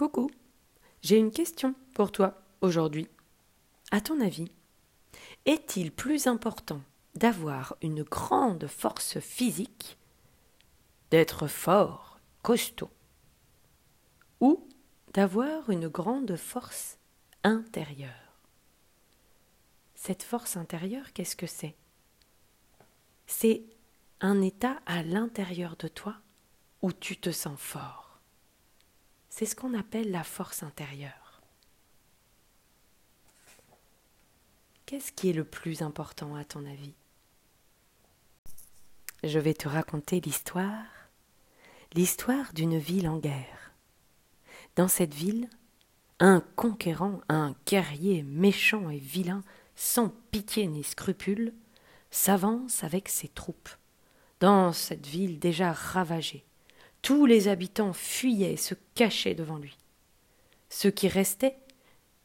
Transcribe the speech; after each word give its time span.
Coucou, 0.00 0.30
j'ai 1.02 1.18
une 1.18 1.30
question 1.30 1.74
pour 1.92 2.10
toi 2.10 2.40
aujourd'hui. 2.62 3.06
À 3.90 4.00
ton 4.00 4.18
avis, 4.22 4.50
est-il 5.44 5.92
plus 5.92 6.26
important 6.26 6.80
d'avoir 7.16 7.76
une 7.82 8.02
grande 8.02 8.66
force 8.66 9.20
physique, 9.20 9.98
d'être 11.10 11.48
fort, 11.48 12.18
costaud, 12.40 12.88
ou 14.40 14.66
d'avoir 15.12 15.68
une 15.68 15.88
grande 15.88 16.34
force 16.34 16.96
intérieure? 17.44 18.38
Cette 19.94 20.22
force 20.22 20.56
intérieure, 20.56 21.12
qu'est-ce 21.12 21.36
que 21.36 21.46
c'est? 21.46 21.76
C'est 23.26 23.64
un 24.22 24.40
état 24.40 24.80
à 24.86 25.02
l'intérieur 25.02 25.76
de 25.76 25.88
toi 25.88 26.16
où 26.80 26.90
tu 26.90 27.18
te 27.18 27.30
sens 27.30 27.60
fort. 27.60 28.09
C'est 29.30 29.46
ce 29.46 29.56
qu'on 29.56 29.72
appelle 29.72 30.10
la 30.10 30.24
force 30.24 30.62
intérieure. 30.62 31.40
Qu'est-ce 34.84 35.12
qui 35.12 35.30
est 35.30 35.32
le 35.32 35.44
plus 35.44 35.82
important 35.82 36.34
à 36.34 36.44
ton 36.44 36.66
avis? 36.66 36.92
Je 39.22 39.38
vais 39.38 39.54
te 39.54 39.68
raconter 39.68 40.20
l'histoire, 40.20 40.84
l'histoire 41.94 42.52
d'une 42.52 42.76
ville 42.76 43.08
en 43.08 43.18
guerre. 43.18 43.72
Dans 44.74 44.88
cette 44.88 45.14
ville, 45.14 45.48
un 46.18 46.40
conquérant, 46.56 47.20
un 47.28 47.54
guerrier 47.66 48.24
méchant 48.24 48.90
et 48.90 48.98
vilain, 48.98 49.42
sans 49.76 50.08
pitié 50.30 50.66
ni 50.66 50.82
scrupule, 50.82 51.54
s'avance 52.10 52.82
avec 52.82 53.08
ses 53.08 53.28
troupes 53.28 53.70
dans 54.40 54.72
cette 54.72 55.06
ville 55.06 55.38
déjà 55.38 55.72
ravagée. 55.72 56.44
Tous 57.02 57.26
les 57.26 57.48
habitants 57.48 57.92
fuyaient 57.92 58.52
et 58.52 58.56
se 58.56 58.74
cachaient 58.94 59.34
devant 59.34 59.58
lui. 59.58 59.76
Ceux 60.68 60.90
qui 60.90 61.08
restaient, 61.08 61.58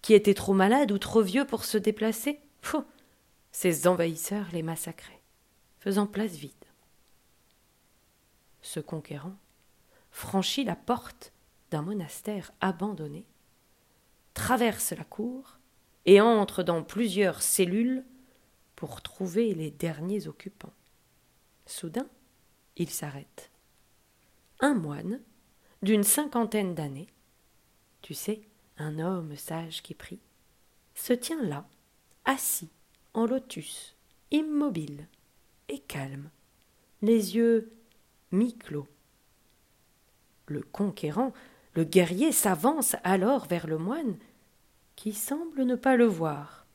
qui 0.01 0.13
étaient 0.13 0.33
trop 0.33 0.53
malades 0.53 0.91
ou 0.91 0.97
trop 0.97 1.21
vieux 1.21 1.45
pour 1.45 1.65
se 1.65 1.77
déplacer, 1.77 2.39
ces 3.51 3.87
envahisseurs 3.87 4.47
les 4.51 4.63
massacraient, 4.63 5.21
faisant 5.79 6.07
place 6.07 6.35
vide. 6.35 6.51
Ce 8.61 8.79
conquérant 8.79 9.35
franchit 10.11 10.63
la 10.63 10.75
porte 10.75 11.31
d'un 11.71 11.81
monastère 11.81 12.51
abandonné, 12.59 13.25
traverse 14.33 14.91
la 14.91 15.03
cour 15.03 15.57
et 16.05 16.19
entre 16.19 16.63
dans 16.63 16.83
plusieurs 16.83 17.41
cellules 17.41 18.03
pour 18.75 19.01
trouver 19.01 19.53
les 19.53 19.71
derniers 19.71 20.27
occupants. 20.27 20.73
Soudain, 21.65 22.07
il 22.75 22.89
s'arrête. 22.89 23.51
Un 24.59 24.73
moine, 24.73 25.19
d'une 25.81 26.03
cinquantaine 26.03 26.75
d'années, 26.75 27.07
tu 28.01 28.13
sais, 28.13 28.41
un 28.77 28.99
homme 28.99 29.35
sage 29.35 29.81
qui 29.81 29.93
prie, 29.93 30.19
se 30.93 31.13
tient 31.13 31.43
là, 31.43 31.67
assis, 32.23 32.69
en 33.13 33.25
lotus, 33.25 33.95
immobile 34.31 35.07
et 35.69 35.79
calme, 35.79 36.29
les 37.01 37.35
yeux 37.35 37.71
mi-clos. 38.31 38.87
Le 40.47 40.61
conquérant, 40.61 41.33
le 41.73 41.83
guerrier 41.83 42.31
s'avance 42.31 42.95
alors 43.03 43.45
vers 43.47 43.67
le 43.67 43.77
moine, 43.77 44.17
qui 44.95 45.13
semble 45.13 45.63
ne 45.63 45.75
pas 45.75 45.95
le 45.95 46.05
voir. 46.05 46.65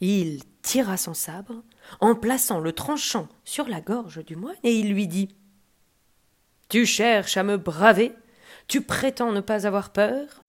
Il 0.00 0.42
tira 0.62 0.96
son 0.96 1.14
sabre, 1.14 1.62
en 2.00 2.14
plaçant 2.14 2.60
le 2.60 2.72
tranchant 2.72 3.28
sur 3.44 3.68
la 3.68 3.80
gorge 3.80 4.24
du 4.24 4.36
moine, 4.36 4.56
et 4.62 4.76
il 4.78 4.92
lui 4.92 5.08
dit 5.08 5.34
Tu 6.72 6.86
cherches 6.86 7.36
à 7.36 7.42
me 7.42 7.58
braver? 7.58 8.14
Tu 8.66 8.80
prétends 8.80 9.30
ne 9.30 9.42
pas 9.42 9.66
avoir 9.66 9.92
peur? 9.92 10.40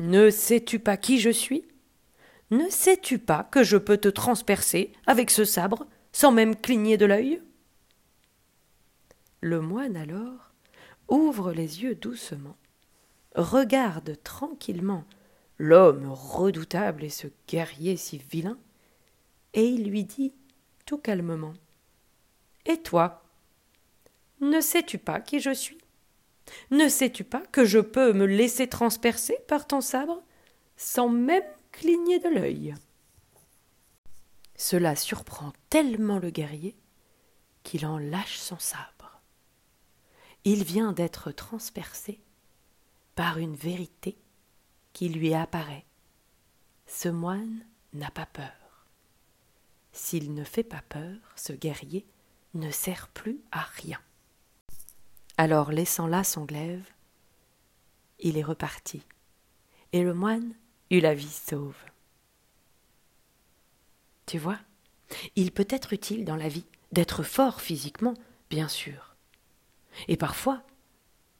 Ne 0.00 0.28
sais-tu 0.28 0.80
pas 0.80 0.96
qui 0.96 1.20
je 1.20 1.30
suis? 1.30 1.68
Ne 2.50 2.68
sais-tu 2.68 3.20
pas 3.20 3.44
que 3.44 3.62
je 3.62 3.76
peux 3.76 3.96
te 3.96 4.08
transpercer 4.08 4.92
avec 5.06 5.30
ce 5.30 5.44
sabre 5.44 5.86
sans 6.10 6.32
même 6.32 6.56
cligner 6.56 6.96
de 6.96 7.06
l'œil? 7.06 7.40
Le 9.40 9.60
moine 9.60 9.96
alors 9.96 10.50
ouvre 11.06 11.52
les 11.52 11.84
yeux 11.84 11.94
doucement, 11.94 12.56
regarde 13.36 14.20
tranquillement 14.24 15.04
l'homme 15.58 16.10
redoutable 16.10 17.04
et 17.04 17.08
ce 17.08 17.28
guerrier 17.46 17.96
si 17.96 18.18
vilain, 18.18 18.58
et 19.54 19.64
il 19.64 19.88
lui 19.88 20.02
dit 20.02 20.34
tout 20.86 20.98
calmement. 20.98 21.54
Et 22.66 22.78
toi 22.78 23.27
Ne 24.40 24.60
sais-tu 24.60 24.98
pas 24.98 25.20
qui 25.20 25.40
je 25.40 25.52
suis? 25.52 25.78
Ne 26.70 26.88
sais-tu 26.88 27.24
pas 27.24 27.42
que 27.52 27.64
je 27.64 27.78
peux 27.78 28.12
me 28.12 28.26
laisser 28.26 28.68
transpercer 28.68 29.36
par 29.48 29.66
ton 29.66 29.80
sabre 29.80 30.22
sans 30.76 31.08
même 31.08 31.44
cligner 31.72 32.18
de 32.18 32.28
l'œil? 32.28 32.74
Cela 34.56 34.96
surprend 34.96 35.52
tellement 35.70 36.18
le 36.18 36.30
guerrier 36.30 36.76
qu'il 37.62 37.86
en 37.86 37.98
lâche 37.98 38.38
son 38.38 38.58
sabre. 38.58 39.20
Il 40.44 40.64
vient 40.64 40.92
d'être 40.92 41.30
transpercé 41.32 42.20
par 43.14 43.38
une 43.38 43.56
vérité 43.56 44.16
qui 44.92 45.08
lui 45.08 45.34
apparaît. 45.34 45.84
Ce 46.86 47.08
moine 47.08 47.66
n'a 47.92 48.10
pas 48.10 48.26
peur. 48.26 48.86
S'il 49.92 50.32
ne 50.34 50.44
fait 50.44 50.62
pas 50.62 50.82
peur, 50.88 51.16
ce 51.36 51.52
guerrier 51.52 52.06
ne 52.54 52.70
sert 52.70 53.08
plus 53.08 53.40
à 53.50 53.60
rien. 53.60 54.00
Alors, 55.40 55.70
laissant 55.70 56.08
là 56.08 56.24
son 56.24 56.44
glaive, 56.44 56.84
il 58.18 58.36
est 58.36 58.42
reparti, 58.42 59.02
et 59.92 60.02
le 60.02 60.12
moine 60.12 60.52
eut 60.90 60.98
la 60.98 61.14
vie 61.14 61.28
sauve. 61.28 61.76
Tu 64.26 64.36
vois, 64.36 64.58
il 65.36 65.52
peut 65.52 65.68
être 65.70 65.92
utile 65.92 66.24
dans 66.24 66.34
la 66.34 66.48
vie 66.48 66.66
d'être 66.90 67.22
fort 67.22 67.60
physiquement, 67.60 68.14
bien 68.50 68.66
sûr. 68.66 69.14
Et 70.08 70.16
parfois, 70.16 70.64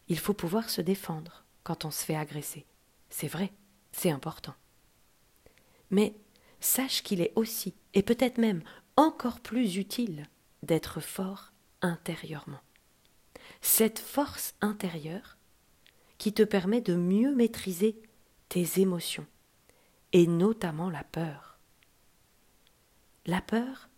il 0.06 0.18
faut 0.20 0.32
pouvoir 0.32 0.70
se 0.70 0.80
défendre 0.80 1.44
quand 1.64 1.84
on 1.84 1.90
se 1.90 2.04
fait 2.04 2.16
agresser. 2.16 2.66
C'est 3.10 3.26
vrai, 3.26 3.52
c'est 3.90 4.12
important. 4.12 4.54
Mais 5.90 6.14
sache 6.60 7.02
qu'il 7.02 7.20
est 7.20 7.32
aussi, 7.34 7.74
et 7.94 8.04
peut-être 8.04 8.38
même 8.38 8.62
encore 8.96 9.40
plus 9.40 9.76
utile, 9.76 10.28
d'être 10.62 11.00
fort 11.00 11.50
intérieurement. 11.82 12.60
Cette 13.60 13.98
force 13.98 14.54
intérieure 14.60 15.36
qui 16.18 16.32
te 16.32 16.42
permet 16.42 16.80
de 16.80 16.94
mieux 16.94 17.34
maîtriser 17.34 18.00
tes 18.48 18.80
émotions, 18.80 19.26
et 20.12 20.26
notamment 20.26 20.90
la 20.90 21.04
peur. 21.04 21.58
La 23.26 23.40
peur, 23.40 23.88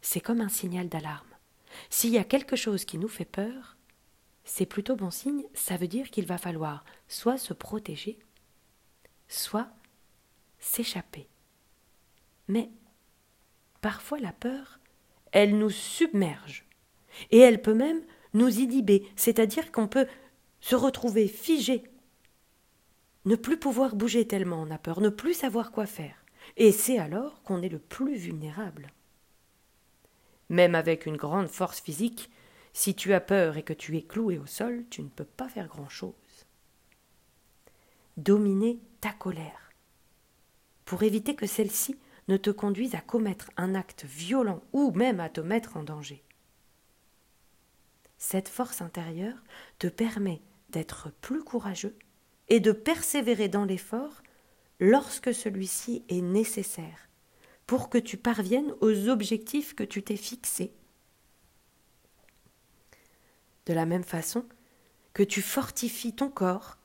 c'est 0.00 0.20
comme 0.20 0.40
un 0.40 0.48
signal 0.48 0.88
d'alarme. 0.88 1.26
S'il 1.90 2.10
y 2.10 2.18
a 2.18 2.24
quelque 2.24 2.56
chose 2.56 2.84
qui 2.84 2.98
nous 2.98 3.08
fait 3.08 3.24
peur, 3.24 3.76
c'est 4.44 4.66
plutôt 4.66 4.96
bon 4.96 5.10
signe, 5.10 5.44
ça 5.52 5.76
veut 5.76 5.88
dire 5.88 6.10
qu'il 6.10 6.26
va 6.26 6.38
falloir 6.38 6.84
soit 7.06 7.36
se 7.36 7.52
protéger, 7.52 8.18
soit 9.28 9.68
s'échapper. 10.58 11.28
Mais 12.48 12.70
parfois 13.82 14.18
la 14.18 14.32
peur, 14.32 14.80
elle 15.32 15.58
nous 15.58 15.70
submerge. 15.70 16.64
Et 17.30 17.38
elle 17.38 17.60
peut 17.60 17.74
même 17.74 18.02
nous 18.34 18.60
inhiber, 18.60 19.06
c'est-à-dire 19.16 19.72
qu'on 19.72 19.88
peut 19.88 20.06
se 20.60 20.74
retrouver 20.74 21.28
figé, 21.28 21.84
ne 23.24 23.36
plus 23.36 23.58
pouvoir 23.58 23.94
bouger 23.94 24.26
tellement 24.26 24.62
on 24.62 24.70
a 24.70 24.78
peur, 24.78 25.00
ne 25.00 25.08
plus 25.08 25.34
savoir 25.34 25.70
quoi 25.70 25.86
faire. 25.86 26.24
Et 26.56 26.72
c'est 26.72 26.98
alors 26.98 27.42
qu'on 27.42 27.62
est 27.62 27.68
le 27.68 27.78
plus 27.78 28.16
vulnérable. 28.16 28.92
Même 30.48 30.74
avec 30.74 31.04
une 31.04 31.16
grande 31.16 31.48
force 31.48 31.80
physique, 31.80 32.30
si 32.72 32.94
tu 32.94 33.12
as 33.12 33.20
peur 33.20 33.56
et 33.56 33.62
que 33.62 33.72
tu 33.72 33.96
es 33.96 34.02
cloué 34.02 34.38
au 34.38 34.46
sol, 34.46 34.84
tu 34.88 35.02
ne 35.02 35.08
peux 35.08 35.24
pas 35.24 35.48
faire 35.48 35.68
grand-chose. 35.68 36.14
Dominer 38.16 38.78
ta 39.00 39.10
colère. 39.12 39.72
Pour 40.84 41.02
éviter 41.02 41.34
que 41.34 41.46
celle-ci 41.46 41.98
ne 42.28 42.36
te 42.36 42.50
conduisent 42.50 42.94
à 42.94 43.00
commettre 43.00 43.50
un 43.56 43.74
acte 43.74 44.04
violent 44.04 44.62
ou 44.72 44.90
même 44.92 45.20
à 45.20 45.28
te 45.28 45.40
mettre 45.40 45.76
en 45.76 45.82
danger. 45.82 46.22
Cette 48.18 48.48
force 48.48 48.82
intérieure 48.82 49.42
te 49.78 49.86
permet 49.86 50.42
d'être 50.70 51.10
plus 51.20 51.42
courageux 51.42 51.96
et 52.48 52.60
de 52.60 52.72
persévérer 52.72 53.48
dans 53.48 53.64
l'effort 53.64 54.22
lorsque 54.80 55.32
celui-ci 55.32 56.04
est 56.08 56.20
nécessaire 56.20 57.08
pour 57.66 57.88
que 57.88 57.98
tu 57.98 58.16
parviennes 58.16 58.72
aux 58.80 59.08
objectifs 59.08 59.74
que 59.74 59.84
tu 59.84 60.02
t'es 60.02 60.16
fixés. 60.16 60.72
De 63.66 63.72
la 63.72 63.86
même 63.86 64.04
façon 64.04 64.44
que 65.12 65.22
tu 65.22 65.42
fortifies 65.42 66.14
ton 66.14 66.30
corps 66.30 66.78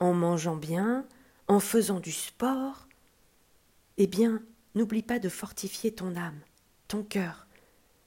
en 0.00 0.12
mangeant 0.12 0.56
bien, 0.56 1.06
en 1.48 1.60
faisant 1.60 2.00
du 2.00 2.12
sport, 2.12 2.88
eh 3.96 4.06
bien, 4.06 4.42
N'oublie 4.74 5.02
pas 5.02 5.20
de 5.20 5.28
fortifier 5.28 5.94
ton 5.94 6.16
âme, 6.16 6.40
ton 6.88 7.04
cœur, 7.04 7.46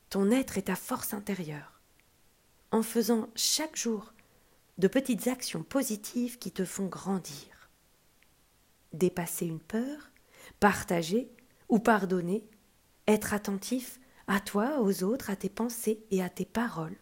ton 0.09 0.31
être 0.31 0.57
et 0.57 0.63
ta 0.63 0.75
force 0.75 1.13
intérieure, 1.13 1.76
en 2.72 2.81
faisant 2.81 3.30
chaque 3.36 3.75
jour 3.75 4.14
de 4.78 4.88
petites 4.88 5.28
actions 5.28 5.64
positives 5.64 6.38
qui 6.38 6.52
te 6.52 6.66
font 6.66 6.88
grandir. 6.88 7.69
dépasser 8.94 9.46
une 9.46 9.60
peur, 9.60 10.12
partager 10.60 11.30
ou 11.69 11.80
pardonner, 11.80 12.48
être 13.08 13.34
attentif 13.34 14.00
à 14.28 14.40
toi, 14.40 14.81
aux 14.81 15.04
autres, 15.04 15.30
à 15.30 15.36
tes 15.36 15.50
pensées 15.50 16.04
et 16.12 16.24
à 16.24 16.30
tes 16.30 16.46
paroles, 16.46 16.98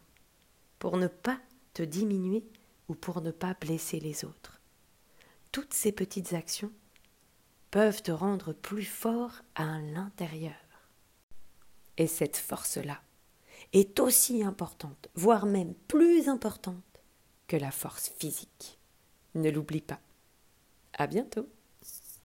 pour 0.80 0.98
ne 0.98 1.08
pas 1.08 1.40
te 1.74 1.84
diminuer 1.84 2.44
ou 2.88 2.96
pour 2.96 3.22
ne 3.22 3.32
pas 3.32 3.54
blesser 3.54 4.00
les 4.00 4.26
autres. 4.26 4.62
Toutes 5.52 5.74
ces 5.74 5.92
petites 5.92 6.34
actions 6.34 6.72
peuvent 7.72 8.02
te 8.02 8.12
rendre 8.12 8.54
plus 8.54 8.86
fort 8.86 9.42
à 9.56 9.80
l'intérieur. 9.80 10.54
Et 11.98 12.08
cette 12.08 12.38
force-là 12.38 13.02
est 13.75 14.00
aussi 14.00 14.42
importante, 14.42 15.10
voire 15.16 15.45
même 15.45 15.74
plus 15.89 16.30
importante 16.30 16.75
que 17.48 17.57
la 17.57 17.72
force 17.72 18.10
physique. 18.18 18.80
Ne 19.36 19.50
l'oublie 19.50 19.81
pas. 19.81 20.00
À 20.94 21.07
bientôt. 21.07 21.50